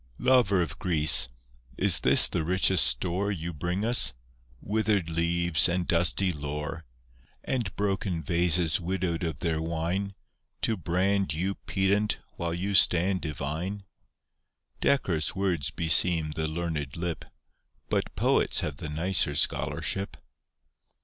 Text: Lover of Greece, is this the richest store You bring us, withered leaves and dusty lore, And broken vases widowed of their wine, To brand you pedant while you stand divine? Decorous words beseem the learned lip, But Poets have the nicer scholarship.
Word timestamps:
Lover 0.17 0.63
of 0.63 0.79
Greece, 0.79 1.29
is 1.77 1.99
this 1.99 2.27
the 2.27 2.43
richest 2.43 2.87
store 2.87 3.31
You 3.31 3.53
bring 3.53 3.85
us, 3.85 4.13
withered 4.59 5.11
leaves 5.11 5.69
and 5.69 5.85
dusty 5.85 6.31
lore, 6.33 6.85
And 7.43 7.71
broken 7.75 8.23
vases 8.23 8.79
widowed 8.81 9.21
of 9.23 9.41
their 9.41 9.61
wine, 9.61 10.15
To 10.63 10.75
brand 10.75 11.35
you 11.35 11.53
pedant 11.53 12.17
while 12.35 12.55
you 12.55 12.73
stand 12.73 13.21
divine? 13.21 13.83
Decorous 14.79 15.35
words 15.35 15.69
beseem 15.69 16.31
the 16.31 16.47
learned 16.47 16.97
lip, 16.97 17.23
But 17.87 18.15
Poets 18.15 18.61
have 18.61 18.77
the 18.77 18.89
nicer 18.89 19.35
scholarship. 19.35 20.17